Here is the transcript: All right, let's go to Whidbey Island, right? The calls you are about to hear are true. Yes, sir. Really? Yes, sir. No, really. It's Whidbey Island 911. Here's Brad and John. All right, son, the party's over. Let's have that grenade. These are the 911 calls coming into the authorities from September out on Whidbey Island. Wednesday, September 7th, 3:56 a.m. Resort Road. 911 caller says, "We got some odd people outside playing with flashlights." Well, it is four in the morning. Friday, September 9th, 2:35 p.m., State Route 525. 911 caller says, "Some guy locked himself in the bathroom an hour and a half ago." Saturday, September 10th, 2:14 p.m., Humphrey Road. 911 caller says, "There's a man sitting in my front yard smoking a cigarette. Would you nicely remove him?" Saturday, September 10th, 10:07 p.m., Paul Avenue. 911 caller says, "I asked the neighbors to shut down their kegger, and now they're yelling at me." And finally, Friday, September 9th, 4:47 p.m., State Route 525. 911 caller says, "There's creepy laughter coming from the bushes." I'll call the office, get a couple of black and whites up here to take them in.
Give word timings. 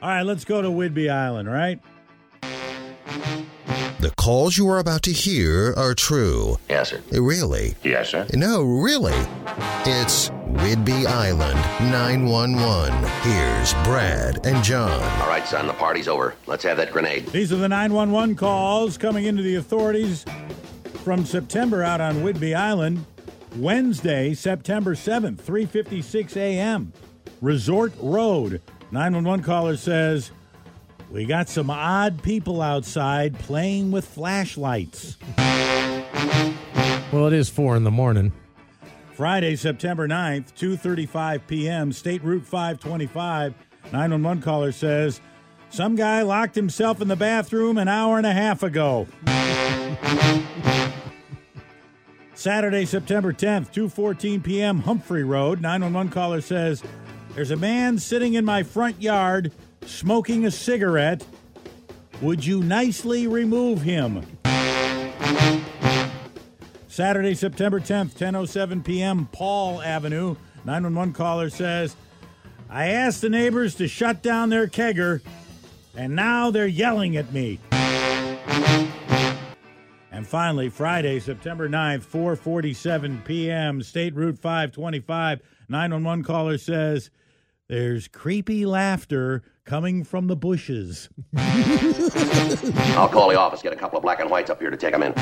All 0.00 0.08
right, 0.08 0.22
let's 0.22 0.44
go 0.44 0.62
to 0.62 0.68
Whidbey 0.68 1.10
Island, 1.10 1.50
right? 1.50 1.80
The 3.98 4.12
calls 4.16 4.56
you 4.56 4.68
are 4.68 4.78
about 4.78 5.02
to 5.02 5.12
hear 5.12 5.74
are 5.76 5.92
true. 5.92 6.58
Yes, 6.68 6.90
sir. 6.90 7.02
Really? 7.10 7.74
Yes, 7.82 8.10
sir. 8.10 8.24
No, 8.32 8.62
really. 8.62 9.16
It's 9.84 10.30
Whidbey 10.30 11.04
Island 11.04 11.58
911. 11.90 12.92
Here's 13.22 13.74
Brad 13.82 14.46
and 14.46 14.62
John. 14.62 15.02
All 15.20 15.26
right, 15.26 15.44
son, 15.44 15.66
the 15.66 15.72
party's 15.72 16.06
over. 16.06 16.36
Let's 16.46 16.62
have 16.62 16.76
that 16.76 16.92
grenade. 16.92 17.26
These 17.26 17.52
are 17.52 17.56
the 17.56 17.68
911 17.68 18.36
calls 18.36 18.98
coming 18.98 19.24
into 19.24 19.42
the 19.42 19.56
authorities 19.56 20.24
from 21.02 21.24
September 21.24 21.82
out 21.82 22.00
on 22.00 22.22
Whidbey 22.22 22.54
Island. 22.54 23.04
Wednesday, 23.56 24.32
September 24.32 24.94
7th, 24.94 25.38
3:56 25.38 26.36
a.m. 26.36 26.92
Resort 27.40 27.92
Road. 27.98 28.60
911 28.90 29.44
caller 29.44 29.76
says, 29.76 30.30
"We 31.10 31.26
got 31.26 31.48
some 31.48 31.68
odd 31.70 32.22
people 32.22 32.62
outside 32.62 33.38
playing 33.38 33.90
with 33.90 34.06
flashlights." 34.06 35.16
Well, 37.12 37.26
it 37.26 37.32
is 37.32 37.48
four 37.48 37.76
in 37.76 37.84
the 37.84 37.90
morning. 37.90 38.32
Friday, 39.12 39.56
September 39.56 40.06
9th, 40.06 40.54
2:35 40.54 41.46
p.m., 41.46 41.92
State 41.92 42.22
Route 42.22 42.44
525. 42.46 43.54
911 43.92 44.42
caller 44.42 44.72
says, 44.72 45.20
"Some 45.70 45.94
guy 45.96 46.22
locked 46.22 46.54
himself 46.54 47.02
in 47.02 47.08
the 47.08 47.16
bathroom 47.16 47.78
an 47.78 47.88
hour 47.88 48.16
and 48.16 48.26
a 48.26 48.32
half 48.32 48.62
ago." 48.62 49.06
Saturday, 52.34 52.84
September 52.84 53.32
10th, 53.32 53.72
2:14 53.72 54.42
p.m., 54.42 54.82
Humphrey 54.82 55.24
Road. 55.24 55.60
911 55.60 56.12
caller 56.12 56.40
says, 56.40 56.82
"There's 57.34 57.50
a 57.50 57.56
man 57.56 57.98
sitting 57.98 58.34
in 58.34 58.44
my 58.44 58.62
front 58.62 59.00
yard 59.00 59.52
smoking 59.86 60.44
a 60.44 60.50
cigarette. 60.50 61.24
Would 62.20 62.44
you 62.44 62.62
nicely 62.62 63.26
remove 63.26 63.82
him?" 63.82 64.26
Saturday, 66.88 67.34
September 67.34 67.78
10th, 67.78 68.18
10:07 68.18 68.84
p.m., 68.84 69.28
Paul 69.30 69.80
Avenue. 69.82 70.34
911 70.64 71.14
caller 71.14 71.48
says, 71.48 71.94
"I 72.68 72.88
asked 72.88 73.20
the 73.20 73.30
neighbors 73.30 73.76
to 73.76 73.86
shut 73.86 74.20
down 74.20 74.50
their 74.50 74.66
kegger, 74.66 75.20
and 75.96 76.16
now 76.16 76.50
they're 76.50 76.66
yelling 76.66 77.16
at 77.16 77.32
me." 77.32 77.60
And 80.18 80.26
finally, 80.26 80.68
Friday, 80.68 81.20
September 81.20 81.68
9th, 81.68 82.04
4:47 82.04 83.24
p.m., 83.24 83.80
State 83.80 84.16
Route 84.16 84.36
525. 84.36 85.40
911 85.68 86.24
caller 86.24 86.58
says, 86.58 87.12
"There's 87.68 88.08
creepy 88.08 88.66
laughter 88.66 89.44
coming 89.64 90.02
from 90.02 90.26
the 90.26 90.34
bushes." 90.34 91.08
I'll 91.36 93.08
call 93.08 93.28
the 93.28 93.38
office, 93.38 93.62
get 93.62 93.72
a 93.72 93.76
couple 93.76 93.96
of 93.96 94.02
black 94.02 94.18
and 94.18 94.28
whites 94.28 94.50
up 94.50 94.58
here 94.58 94.70
to 94.70 94.76
take 94.76 94.90
them 94.90 95.04
in. 95.04 95.14